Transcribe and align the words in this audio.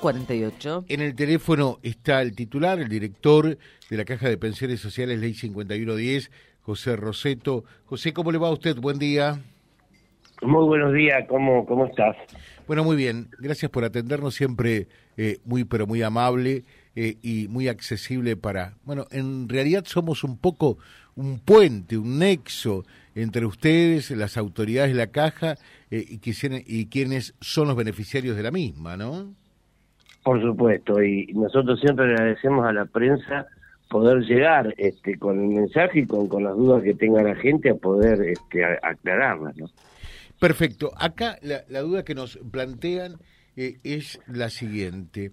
248. 0.00 0.84
En 0.88 1.00
el 1.00 1.14
teléfono 1.14 1.78
está 1.82 2.22
el 2.22 2.34
titular, 2.34 2.78
el 2.78 2.88
director 2.88 3.58
de 3.90 3.96
la 3.96 4.04
Caja 4.04 4.28
de 4.28 4.38
Pensiones 4.38 4.80
Sociales, 4.80 5.18
Ley 5.18 5.34
5110, 5.34 6.30
José 6.62 6.96
Roseto. 6.96 7.64
José, 7.86 8.12
¿cómo 8.12 8.30
le 8.30 8.38
va 8.38 8.48
a 8.48 8.52
usted? 8.52 8.76
Buen 8.76 8.98
día. 8.98 9.40
Muy 10.42 10.64
buenos 10.66 10.94
días, 10.94 11.24
¿cómo, 11.28 11.66
cómo 11.66 11.86
estás? 11.86 12.16
Bueno, 12.68 12.84
muy 12.84 12.96
bien. 12.96 13.28
Gracias 13.40 13.70
por 13.72 13.84
atendernos, 13.84 14.36
siempre 14.36 14.86
eh, 15.16 15.38
muy, 15.44 15.64
pero 15.64 15.86
muy 15.86 16.02
amable 16.02 16.64
eh, 16.94 17.16
y 17.22 17.48
muy 17.48 17.66
accesible 17.66 18.36
para... 18.36 18.74
Bueno, 18.84 19.06
en 19.10 19.48
realidad 19.48 19.84
somos 19.84 20.22
un 20.22 20.38
poco 20.38 20.78
un 21.16 21.40
puente, 21.40 21.98
un 21.98 22.20
nexo 22.20 22.84
entre 23.16 23.44
ustedes, 23.46 24.12
las 24.12 24.36
autoridades 24.36 24.92
de 24.92 24.98
la 24.98 25.08
caja 25.08 25.56
eh, 25.90 26.04
y, 26.08 26.20
y 26.66 26.86
quienes 26.86 27.34
son 27.40 27.66
los 27.66 27.76
beneficiarios 27.76 28.36
de 28.36 28.44
la 28.44 28.52
misma, 28.52 28.96
¿no? 28.96 29.34
Por 30.22 30.42
supuesto, 30.42 31.02
y 31.02 31.26
nosotros 31.34 31.80
siempre 31.80 32.06
agradecemos 32.06 32.66
a 32.66 32.72
la 32.72 32.84
prensa 32.84 33.46
poder 33.88 34.20
llegar 34.20 34.74
este, 34.76 35.18
con 35.18 35.40
el 35.40 35.48
mensaje 35.48 36.00
y 36.00 36.06
con, 36.06 36.42
las 36.42 36.56
dudas 36.56 36.82
que 36.82 36.94
tenga 36.94 37.22
la 37.22 37.34
gente 37.34 37.70
a 37.70 37.74
poder 37.74 38.20
este, 38.22 38.64
aclararlas, 38.82 39.56
¿no? 39.56 39.70
Perfecto. 40.38 40.92
Acá 40.96 41.38
la, 41.42 41.80
duda 41.80 42.04
que 42.04 42.14
nos 42.14 42.38
plantean 42.50 43.16
eh, 43.56 43.78
es 43.82 44.20
la 44.28 44.50
siguiente. 44.50 45.32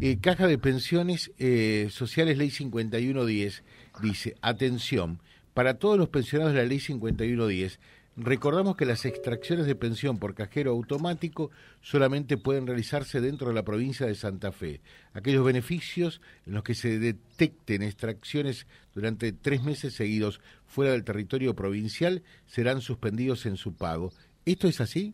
Eh, 0.00 0.18
Caja 0.20 0.46
de 0.46 0.56
Pensiones 0.56 1.32
eh, 1.38 1.88
Sociales 1.90 2.38
Ley 2.38 2.50
5110 2.50 3.64
dice, 4.00 4.34
atención, 4.40 5.20
para 5.52 5.74
todos 5.74 5.98
los 5.98 6.08
pensionados 6.08 6.54
de 6.54 6.62
la 6.62 6.68
Ley 6.68 6.80
5110, 6.80 7.80
recordamos 8.16 8.76
que 8.76 8.86
las 8.86 9.04
extracciones 9.04 9.66
de 9.66 9.74
pensión 9.74 10.18
por 10.18 10.34
cajero 10.34 10.70
automático 10.72 11.50
solamente 11.80 12.36
pueden 12.36 12.66
realizarse 12.66 13.20
dentro 13.20 13.48
de 13.48 13.54
la 13.54 13.62
provincia 13.62 14.06
de 14.06 14.14
Santa 14.14 14.52
Fe. 14.52 14.80
Aquellos 15.12 15.44
beneficios 15.44 16.20
en 16.46 16.54
los 16.54 16.62
que 16.62 16.74
se 16.74 16.98
detecten 16.98 17.82
extracciones 17.82 18.66
durante 18.94 19.32
tres 19.32 19.62
meses 19.62 19.94
seguidos 19.94 20.40
fuera 20.66 20.92
del 20.92 21.04
territorio 21.04 21.54
provincial 21.54 22.22
serán 22.46 22.80
suspendidos 22.80 23.46
en 23.46 23.56
su 23.56 23.74
pago 23.74 24.12
¿Esto 24.46 24.68
es 24.68 24.80
así? 24.80 25.12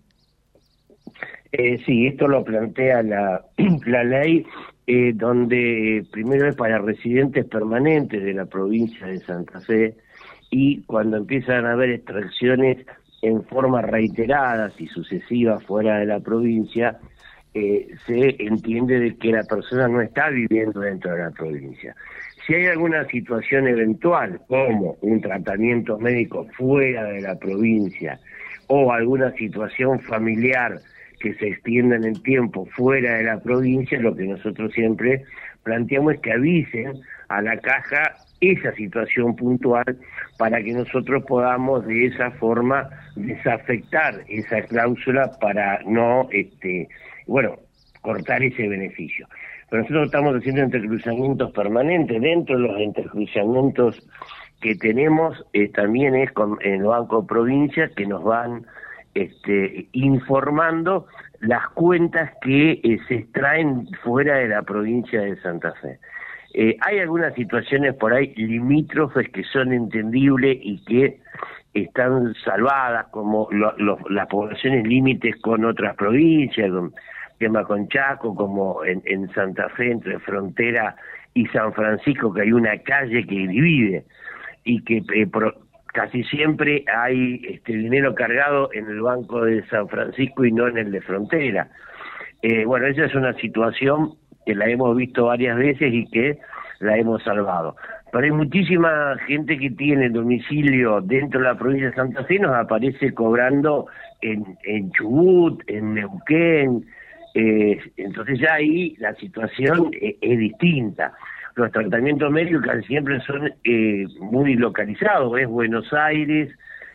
Eh, 1.52 1.78
sí, 1.86 2.06
esto 2.06 2.28
lo 2.28 2.44
plantea 2.44 3.02
la, 3.02 3.42
la 3.86 4.04
ley, 4.04 4.44
eh, 4.86 5.12
donde 5.14 6.04
primero 6.12 6.48
es 6.48 6.54
para 6.54 6.78
residentes 6.78 7.46
permanentes 7.46 8.22
de 8.22 8.34
la 8.34 8.44
provincia 8.44 9.06
de 9.06 9.18
Santa 9.20 9.60
Fe 9.60 9.96
y 10.50 10.82
cuando 10.82 11.16
empiezan 11.16 11.64
a 11.64 11.72
haber 11.72 11.90
extracciones 11.90 12.86
en 13.22 13.44
forma 13.44 13.80
reiteradas 13.80 14.78
y 14.80 14.88
sucesivas 14.88 15.64
fuera 15.64 15.98
de 15.98 16.06
la 16.06 16.20
provincia, 16.20 16.98
eh, 17.54 17.88
se 18.06 18.36
entiende 18.42 18.98
de 18.98 19.16
que 19.16 19.30
la 19.30 19.44
persona 19.44 19.86
no 19.86 20.00
está 20.00 20.28
viviendo 20.28 20.80
dentro 20.80 21.12
de 21.12 21.22
la 21.22 21.30
provincia. 21.30 21.94
Si 22.46 22.54
hay 22.54 22.66
alguna 22.66 23.04
situación 23.06 23.68
eventual, 23.68 24.40
como 24.48 24.96
un 25.00 25.20
tratamiento 25.20 25.98
médico 25.98 26.48
fuera 26.56 27.04
de 27.04 27.20
la 27.20 27.38
provincia, 27.38 28.18
o 28.66 28.92
alguna 28.92 29.30
situación 29.32 30.00
familiar 30.00 30.80
que 31.20 31.34
se 31.34 31.48
extienda 31.48 31.96
en 31.96 32.04
el 32.04 32.22
tiempo 32.22 32.66
fuera 32.74 33.14
de 33.14 33.24
la 33.24 33.40
provincia, 33.40 34.00
lo 34.00 34.16
que 34.16 34.24
nosotros 34.24 34.72
siempre 34.72 35.22
planteamos 35.62 36.14
es 36.14 36.20
que 36.20 36.32
avisen 36.32 36.94
a 37.28 37.42
la 37.42 37.56
caja 37.58 38.16
esa 38.42 38.72
situación 38.72 39.36
puntual 39.36 39.96
para 40.36 40.62
que 40.62 40.72
nosotros 40.72 41.24
podamos 41.26 41.86
de 41.86 42.06
esa 42.06 42.32
forma 42.32 42.90
desafectar 43.14 44.14
esa 44.28 44.62
cláusula 44.62 45.30
para 45.40 45.80
no, 45.86 46.28
este, 46.32 46.88
bueno, 47.26 47.56
cortar 48.00 48.42
ese 48.42 48.68
beneficio. 48.68 49.28
Pero 49.70 49.82
nosotros 49.82 50.06
estamos 50.06 50.36
haciendo 50.36 50.62
entrecruzamientos 50.62 51.52
permanentes. 51.52 52.20
Dentro 52.20 52.56
de 52.56 52.68
los 52.68 52.80
entrecruzamientos 52.80 54.06
que 54.60 54.74
tenemos 54.74 55.44
eh, 55.52 55.68
también 55.68 56.16
es 56.16 56.32
con, 56.32 56.58
el 56.62 56.82
Banco 56.82 57.26
Provincia 57.26 57.90
que 57.96 58.06
nos 58.06 58.24
van 58.24 58.66
este, 59.14 59.88
informando 59.92 61.06
las 61.40 61.68
cuentas 61.70 62.32
que 62.42 62.80
eh, 62.82 62.98
se 63.06 63.14
extraen 63.14 63.86
fuera 64.02 64.36
de 64.36 64.48
la 64.48 64.62
provincia 64.62 65.20
de 65.20 65.36
Santa 65.40 65.72
Fe. 65.80 65.98
Eh, 66.54 66.76
hay 66.80 66.98
algunas 66.98 67.34
situaciones 67.34 67.94
por 67.94 68.12
ahí 68.12 68.34
limítrofes 68.36 69.28
que 69.30 69.42
son 69.44 69.72
entendibles 69.72 70.58
y 70.60 70.84
que 70.84 71.20
están 71.72 72.34
salvadas, 72.44 73.06
como 73.10 73.48
las 74.10 74.26
poblaciones 74.28 74.86
límites 74.86 75.36
con 75.40 75.64
otras 75.64 75.96
provincias, 75.96 76.70
con 76.70 76.92
tema 77.38 77.64
con 77.64 77.88
Chaco, 77.88 78.34
como 78.34 78.84
en, 78.84 79.02
en 79.06 79.28
Santa 79.32 79.68
Fe, 79.70 79.90
entre 79.90 80.18
Frontera 80.20 80.94
y 81.34 81.46
San 81.46 81.72
Francisco, 81.72 82.32
que 82.32 82.42
hay 82.42 82.52
una 82.52 82.78
calle 82.78 83.26
que 83.26 83.34
divide 83.34 84.04
y 84.64 84.82
que 84.84 84.98
eh, 84.98 85.28
casi 85.86 86.22
siempre 86.24 86.84
hay 86.94 87.40
este 87.48 87.72
dinero 87.72 88.14
cargado 88.14 88.70
en 88.72 88.86
el 88.86 89.00
banco 89.00 89.44
de 89.44 89.66
San 89.68 89.88
Francisco 89.88 90.44
y 90.44 90.52
no 90.52 90.68
en 90.68 90.78
el 90.78 90.92
de 90.92 91.00
frontera. 91.00 91.68
Eh, 92.42 92.64
bueno, 92.64 92.86
esa 92.86 93.06
es 93.06 93.14
una 93.14 93.32
situación 93.34 94.14
que 94.44 94.54
la 94.54 94.68
hemos 94.68 94.96
visto 94.96 95.26
varias 95.26 95.56
veces 95.56 95.92
y 95.92 96.06
que 96.06 96.38
la 96.80 96.96
hemos 96.96 97.22
salvado. 97.22 97.76
Pero 98.10 98.24
hay 98.24 98.30
muchísima 98.30 99.16
gente 99.26 99.58
que 99.58 99.70
tiene 99.70 100.10
domicilio 100.10 101.00
dentro 101.00 101.40
de 101.40 101.46
la 101.46 101.54
provincia 101.54 101.90
de 101.90 101.96
Santa 101.96 102.24
Fe, 102.24 102.38
nos 102.38 102.54
aparece 102.54 103.14
cobrando 103.14 103.86
en, 104.20 104.58
en 104.64 104.90
Chubut, 104.92 105.62
en 105.66 105.94
Neuquén, 105.94 106.84
eh, 107.34 107.78
entonces 107.96 108.38
ya 108.38 108.54
ahí 108.54 108.94
la 108.98 109.14
situación 109.14 109.90
eh, 109.94 110.18
es 110.20 110.38
distinta 110.38 111.14
los 111.54 111.70
tratamientos 111.70 112.30
médicos 112.30 112.62
siempre 112.86 113.20
son 113.20 113.52
eh, 113.64 114.06
muy 114.20 114.54
localizados, 114.54 115.38
es 115.38 115.46
Buenos 115.46 115.92
Aires 115.92 116.50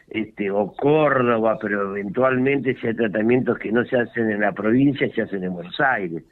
este, 0.10 0.50
o 0.50 0.74
Córdoba, 0.74 1.58
pero 1.62 1.96
eventualmente 1.96 2.76
si 2.76 2.88
hay 2.88 2.96
tratamientos 2.96 3.60
que 3.60 3.72
no 3.72 3.86
se 3.86 3.98
hacen 3.98 4.32
en 4.32 4.42
la 4.42 4.54
provincia, 4.54 5.08
se 5.14 5.22
hacen 5.22 5.44
en 5.44 5.54
Buenos 5.54 5.80
Aires. 5.80 6.24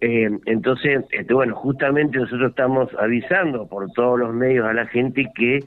Eh, 0.00 0.30
entonces, 0.46 1.04
este, 1.10 1.32
bueno, 1.32 1.54
justamente 1.54 2.18
nosotros 2.18 2.50
estamos 2.50 2.90
avisando 2.98 3.66
por 3.66 3.90
todos 3.92 4.18
los 4.18 4.34
medios 4.34 4.66
a 4.66 4.72
la 4.72 4.86
gente 4.86 5.26
que 5.34 5.60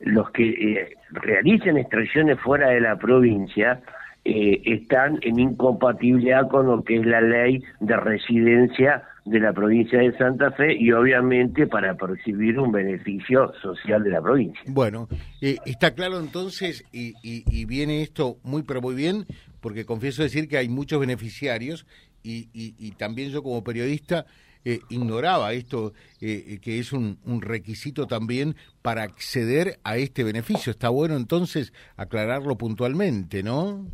los 0.00 0.30
que 0.30 0.48
eh, 0.48 0.88
realicen 1.10 1.76
extracciones 1.76 2.38
fuera 2.40 2.70
de 2.70 2.80
la 2.80 2.96
provincia 2.96 3.80
eh, 4.24 4.60
están 4.64 5.18
en 5.22 5.38
incompatibilidad 5.38 6.48
con 6.48 6.66
lo 6.66 6.82
que 6.84 6.96
es 6.96 7.06
la 7.06 7.20
ley 7.20 7.62
de 7.80 7.96
residencia 7.96 9.02
de 9.24 9.40
la 9.40 9.52
provincia 9.52 10.00
de 10.00 10.16
Santa 10.18 10.50
Fe 10.52 10.74
y 10.74 10.92
obviamente 10.92 11.66
para 11.66 11.94
percibir 11.94 12.58
un 12.58 12.72
beneficio 12.72 13.52
social 13.62 14.02
de 14.02 14.10
la 14.10 14.20
provincia. 14.20 14.60
Bueno, 14.66 15.08
eh, 15.40 15.56
está 15.64 15.94
claro 15.94 16.18
entonces 16.18 16.84
y, 16.92 17.14
y, 17.22 17.64
viene 17.64 18.02
esto 18.02 18.36
muy 18.42 18.62
pero 18.62 18.80
muy 18.80 18.94
bien 18.94 19.24
porque 19.60 19.84
confieso 19.84 20.22
decir 20.22 20.48
que 20.48 20.58
hay 20.58 20.68
muchos 20.68 21.00
beneficiarios 21.00 21.86
y, 22.30 22.74
y 22.78 22.90
también 22.92 23.30
yo 23.30 23.42
como 23.42 23.64
periodista 23.64 24.26
eh, 24.64 24.80
ignoraba 24.90 25.52
esto, 25.52 25.92
eh, 26.20 26.58
que 26.60 26.78
es 26.78 26.92
un, 26.92 27.18
un, 27.24 27.40
requisito 27.40 28.06
también 28.06 28.54
para 28.82 29.02
acceder 29.02 29.78
a 29.84 29.96
este 29.96 30.24
beneficio. 30.24 30.70
Está 30.70 30.88
bueno 30.88 31.16
entonces 31.16 31.72
aclararlo 31.96 32.56
puntualmente, 32.56 33.42
¿no? 33.42 33.86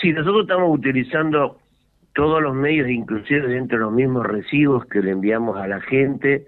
Sí, 0.00 0.12
nosotros 0.12 0.42
estamos 0.42 0.78
utilizando 0.78 1.58
todos 2.14 2.42
los 2.42 2.54
medios, 2.54 2.88
inclusive 2.88 3.48
dentro 3.48 3.78
de 3.78 3.84
los 3.84 3.92
mismos 3.92 4.26
recibos 4.26 4.84
que 4.86 5.00
le 5.00 5.10
enviamos 5.12 5.56
a 5.56 5.66
la 5.66 5.80
gente, 5.80 6.46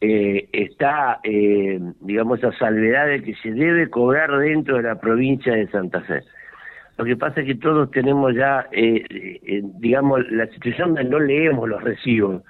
eh, 0.00 0.48
está, 0.52 1.20
eh, 1.22 1.78
digamos, 2.00 2.38
esa 2.38 2.52
salvedad 2.58 3.06
de 3.06 3.22
que 3.22 3.34
se 3.36 3.52
debe 3.52 3.90
cobrar 3.90 4.36
dentro 4.38 4.78
de 4.78 4.82
la 4.82 4.98
provincia 4.98 5.54
de 5.54 5.68
Santa 5.68 6.00
Fe. 6.00 6.22
Lo 6.96 7.04
que 7.04 7.16
pasa 7.16 7.40
es 7.40 7.46
que 7.46 7.56
todos 7.56 7.90
tenemos 7.90 8.34
ya, 8.34 8.68
eh, 8.70 9.04
eh 9.10 9.62
digamos, 9.78 10.20
la 10.30 10.46
situación 10.46 10.94
de 10.94 11.04
no 11.04 11.18
leemos 11.18 11.68
los 11.68 11.82
recibos. 11.82 12.42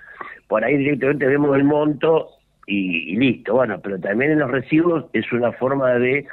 Por 0.49 0.65
ahí 0.65 0.77
directamente 0.77 1.27
vemos 1.27 1.57
el 1.57 1.65
monto 1.65 2.29
y, 2.67 3.17
listo. 3.17 3.55
Bueno, 3.55 3.81
pero 3.83 3.99
también 3.99 4.33
en 4.33 4.41
los 4.41 4.51
recibos 4.51 5.07
es 5.13 5.31
una 5.33 5.53
forma 5.53 5.93
de 5.95 6.27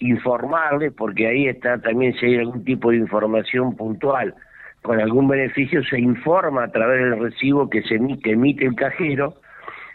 informarles, 0.00 0.92
porque 0.92 1.26
ahí 1.26 1.48
está 1.48 1.78
también 1.78 2.14
si 2.14 2.26
hay 2.26 2.36
algún 2.36 2.64
tipo 2.64 2.90
de 2.90 2.98
información 2.98 3.76
puntual 3.76 4.34
con 4.82 5.00
algún 5.00 5.26
beneficio, 5.26 5.82
se 5.84 5.98
informa 5.98 6.64
a 6.64 6.68
través 6.70 7.00
del 7.00 7.18
recibo 7.18 7.68
que 7.68 7.82
se 7.82 7.96
emite, 7.96 8.30
emite 8.30 8.64
el 8.64 8.76
cajero 8.76 9.34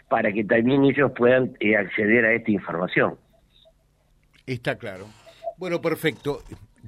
para 0.08 0.30
que 0.32 0.44
también 0.44 0.84
ellos 0.84 1.10
puedan 1.16 1.56
eh, 1.58 1.76
acceder 1.76 2.24
a 2.26 2.32
esta 2.34 2.50
información. 2.50 3.16
Está 4.46 4.76
claro. 4.76 5.06
Bueno, 5.56 5.80
perfecto. 5.80 6.40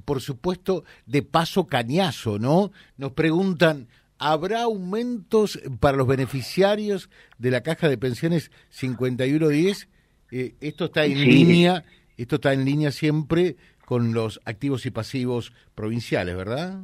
Por 0.05 0.21
supuesto, 0.21 0.83
de 1.05 1.23
paso 1.23 1.67
cañazo, 1.67 2.39
¿no? 2.39 2.71
Nos 2.97 3.13
preguntan, 3.13 3.87
¿habrá 4.19 4.63
aumentos 4.63 5.59
para 5.79 5.97
los 5.97 6.07
beneficiarios 6.07 7.09
de 7.37 7.51
la 7.51 7.61
caja 7.61 7.89
de 7.89 7.97
pensiones 7.97 8.51
5110? 8.69 9.89
Eh, 10.31 10.55
esto 10.59 10.85
está 10.85 11.05
en 11.05 11.21
línea 11.21 11.83
esto 12.17 12.35
está 12.35 12.51
en 12.51 12.65
línea 12.65 12.91
siempre 12.91 13.55
con 13.85 14.13
los 14.13 14.41
activos 14.45 14.85
y 14.85 14.91
pasivos 14.91 15.53
provinciales, 15.75 16.35
¿verdad? 16.35 16.81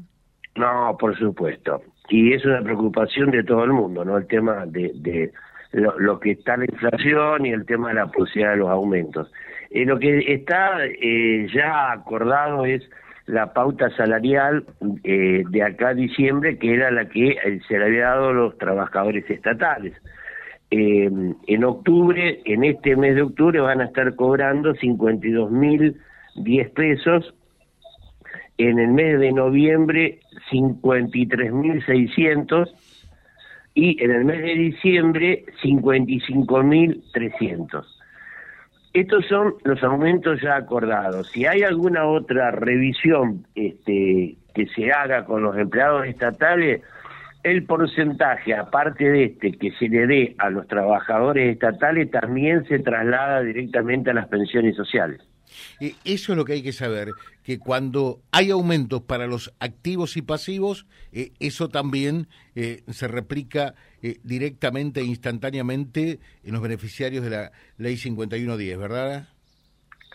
No, 0.56 0.96
por 1.00 1.18
supuesto. 1.18 1.82
y 2.10 2.34
es 2.34 2.46
una 2.46 2.62
preocupación 2.62 3.32
de 3.32 3.44
todo 3.44 3.64
el 3.64 3.72
mundo, 3.72 4.06
¿no? 4.06 4.18
El 4.18 4.28
tema 4.28 4.66
de, 4.68 4.92
de 4.96 5.32
lo, 5.72 6.20
que 6.20 6.32
está 6.32 6.56
la 6.56 6.66
inflación 6.66 7.48
y 7.48 7.50
el 7.50 7.66
tema 7.66 7.90
de 7.90 7.96
la 7.96 8.08
posibilidad 8.08 8.52
de 8.52 8.58
los 8.58 8.70
aumentos. 8.70 9.32
Eh, 9.72 9.86
lo 9.86 9.98
que 9.98 10.20
está 10.34 10.86
eh, 10.86 11.48
ya 11.54 11.92
acordado 11.92 12.66
es 12.66 12.88
la 13.26 13.54
pauta 13.54 13.90
salarial 13.96 14.66
eh, 15.04 15.44
de 15.50 15.64
acá 15.64 15.90
a 15.90 15.94
diciembre, 15.94 16.58
que 16.58 16.74
era 16.74 16.92
la 16.92 17.08
que 17.08 17.30
eh, 17.30 17.62
se 17.68 17.78
le 17.78 17.86
había 17.86 18.08
dado 18.08 18.30
a 18.30 18.34
los 18.34 18.58
trabajadores 18.58 19.30
estatales. 19.30 19.94
Eh, 20.72 21.10
en 21.48 21.64
octubre, 21.64 22.42
en 22.46 22.64
este 22.64 22.96
mes 22.96 23.16
de 23.16 23.22
octubre, 23.22 23.60
van 23.60 23.82
a 23.82 23.86
estar 23.86 24.16
cobrando 24.16 24.74
52 24.74 25.52
mil 25.52 25.98
10 26.36 26.70
pesos. 26.72 27.34
En 28.58 28.80
el 28.80 28.90
mes 28.90 29.20
de 29.20 29.32
noviembre, 29.32 30.20
53 30.50 31.54
mil 31.54 31.84
600. 31.86 32.74
Y 33.76 34.04
en 34.04 34.12
el 34.12 34.26
mes 34.26 34.42
de 34.42 34.54
diciembre, 34.54 35.46
55 35.62 36.64
mil 36.64 37.04
300. 37.14 37.93
Estos 38.94 39.26
son 39.26 39.56
los 39.64 39.84
aumentos 39.84 40.40
ya 40.42 40.56
acordados. 40.56 41.28
Si 41.32 41.48
hay 41.48 41.64
alguna 41.64 42.06
otra 42.06 42.52
revisión 42.52 43.44
este, 43.56 44.36
que 44.54 44.68
se 44.68 44.92
haga 44.92 45.26
con 45.26 45.42
los 45.42 45.58
empleados 45.58 46.06
estatales, 46.06 46.82
el 47.42 47.66
porcentaje, 47.66 48.54
aparte 48.54 49.10
de 49.10 49.24
este, 49.26 49.54
que 49.54 49.72
se 49.72 49.90
le 49.90 50.06
dé 50.06 50.36
a 50.38 50.52
los 50.52 50.68
trabajadores 50.68 51.54
estatales, 51.54 52.12
también 52.12 52.66
se 52.66 52.80
traslada 52.80 53.42
directamente 53.42 54.12
a 54.12 54.14
las 54.14 54.28
pensiones 54.28 54.76
sociales. 54.76 55.22
Eh, 55.80 55.96
eso 56.04 56.34
es 56.34 56.38
lo 56.38 56.46
que 56.46 56.54
hay 56.54 56.64
que 56.64 56.74
saber, 56.74 57.12
que 57.44 57.60
cuando 57.60 58.22
hay 58.32 58.52
aumentos 58.52 59.02
para 59.02 59.28
los 59.28 59.54
activos 59.60 60.18
y 60.18 60.22
pasivos, 60.22 60.86
eh, 61.12 61.32
eso 61.40 61.70
también 61.70 62.28
eh, 62.56 62.84
se 62.92 63.08
replica 63.08 63.76
directamente 64.24 65.00
e 65.00 65.06
instantáneamente 65.06 66.20
en 66.44 66.52
los 66.52 66.62
beneficiarios 66.62 67.24
de 67.24 67.30
la 67.30 67.52
ley 67.78 67.96
5110, 67.96 68.78
¿verdad? 68.78 69.30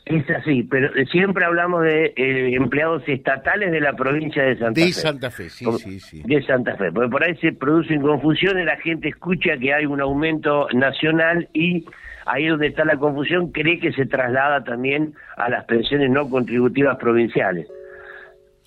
Es 0.09 0.31
así, 0.31 0.63
pero 0.63 0.89
siempre 1.11 1.45
hablamos 1.45 1.83
de 1.83 2.15
empleados 2.17 3.03
estatales 3.07 3.71
de 3.71 3.81
la 3.81 3.93
provincia 3.93 4.43
de 4.43 4.57
Santa 4.57 4.81
Fe. 4.81 4.87
De 4.87 4.93
Santa 4.93 5.31
Fe, 5.31 5.51
sí, 5.51 5.67
sí, 5.79 6.01
sí. 6.01 6.23
De 6.25 6.43
Santa 6.43 6.77
Fe, 6.77 6.91
porque 6.93 7.11
por 7.11 7.23
ahí 7.23 7.37
se 7.37 7.53
producen 7.53 8.01
confusiones, 8.01 8.65
la 8.65 8.77
gente 8.77 9.09
escucha 9.09 9.59
que 9.59 9.75
hay 9.75 9.85
un 9.85 10.01
aumento 10.01 10.67
nacional 10.73 11.49
y 11.53 11.85
ahí 12.25 12.47
donde 12.47 12.69
está 12.69 12.85
la 12.85 12.97
confusión, 12.97 13.53
cree 13.53 13.81
que 13.81 13.93
se 13.93 14.07
traslada 14.07 14.65
también 14.65 15.15
a 15.37 15.51
las 15.51 15.65
pensiones 15.67 16.11
no 16.11 16.29
contributivas 16.31 16.97
provinciales. 16.97 17.67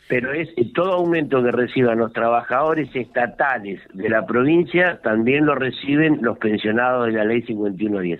Pero 0.08 0.34
es 0.34 0.50
todo 0.74 0.94
aumento 0.94 1.42
que 1.42 1.52
reciban 1.52 1.98
los 1.98 2.12
trabajadores 2.14 2.94
estatales 2.96 3.80
de 3.94 4.10
la 4.10 4.26
provincia, 4.26 5.00
también 5.02 5.46
lo 5.46 5.56
reciben 5.56 6.20
los 6.22 6.38
pensionados 6.38 7.08
de 7.08 7.14
la 7.14 7.24
ley 7.24 7.42
5110. 7.44 8.20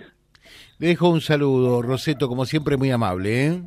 Dejo 0.78 1.08
un 1.08 1.20
saludo, 1.20 1.82
Roseto, 1.82 2.28
como 2.28 2.44
siempre 2.44 2.76
muy 2.76 2.90
amable. 2.90 3.46
¿eh? 3.46 3.62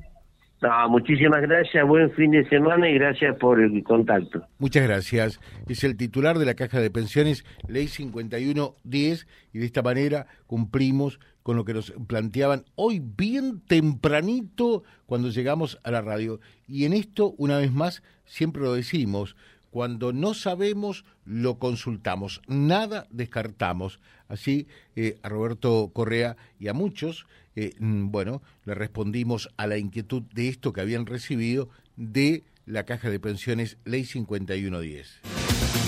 muchísimas 0.89 1.41
gracias, 1.41 1.87
buen 1.87 2.11
fin 2.11 2.31
de 2.31 2.47
semana 2.49 2.89
y 2.89 2.95
gracias 2.95 3.35
por 3.37 3.61
el 3.61 3.83
contacto. 3.83 4.41
Muchas 4.57 4.83
gracias. 4.83 5.39
Es 5.67 5.83
el 5.83 5.97
titular 5.97 6.37
de 6.39 6.45
la 6.45 6.55
Caja 6.55 6.79
de 6.79 6.89
Pensiones, 6.89 7.45
Ley 7.67 7.87
5110, 7.87 9.27
y 9.53 9.59
de 9.59 9.65
esta 9.65 9.81
manera 9.81 10.27
cumplimos 10.47 11.19
con 11.43 11.55
lo 11.55 11.65
que 11.65 11.75
nos 11.75 11.91
planteaban 12.07 12.63
hoy 12.75 12.99
bien 12.99 13.61
tempranito 13.67 14.83
cuando 15.05 15.29
llegamos 15.29 15.79
a 15.83 15.91
la 15.91 16.01
radio. 16.01 16.39
Y 16.67 16.85
en 16.85 16.93
esto, 16.93 17.35
una 17.37 17.57
vez 17.57 17.71
más, 17.71 18.01
siempre 18.25 18.63
lo 18.63 18.73
decimos, 18.73 19.35
cuando 19.75 20.13
no 20.13 20.33
sabemos, 20.33 21.03
lo 21.25 21.59
consultamos, 21.59 22.41
nada 22.47 23.07
descartamos. 23.09 23.99
Así, 24.29 24.67
eh, 24.95 25.17
a 25.21 25.27
Roberto 25.27 25.91
Correa 25.93 26.37
y 26.57 26.69
a 26.69 26.73
muchos, 26.73 27.25
eh, 27.57 27.73
mm, 27.77 28.09
bueno, 28.09 28.41
le 28.63 28.73
respondimos 28.73 29.49
a 29.57 29.67
la 29.67 29.77
inquietud 29.77 30.23
de 30.33 30.47
esto 30.47 30.71
que 30.71 30.79
habían 30.79 31.05
recibido 31.05 31.67
de 31.97 32.45
la 32.65 32.85
Caja 32.85 33.09
de 33.09 33.19
Pensiones 33.19 33.77
Ley 33.83 34.05
5110. 34.05 35.19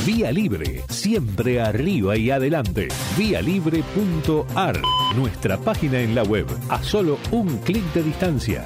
Vía 0.06 0.34
Libre, 0.34 0.84
siempre 0.90 1.62
arriba 1.62 2.18
y 2.18 2.30
adelante. 2.30 2.90
Vialibre.ar, 3.18 4.82
nuestra 5.16 5.58
página 5.60 6.02
en 6.02 6.14
la 6.14 6.24
web, 6.24 6.46
a 6.68 6.84
solo 6.84 7.20
un 7.32 7.58
clic 7.60 7.86
de 7.94 8.04
distancia 8.04 8.66